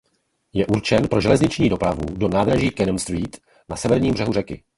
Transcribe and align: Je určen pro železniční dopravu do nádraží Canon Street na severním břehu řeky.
Je 0.53 0.67
určen 0.67 1.07
pro 1.07 1.21
železniční 1.21 1.69
dopravu 1.69 2.05
do 2.17 2.27
nádraží 2.27 2.71
Canon 2.71 2.99
Street 2.99 3.37
na 3.69 3.75
severním 3.75 4.13
břehu 4.13 4.33
řeky. 4.33 4.63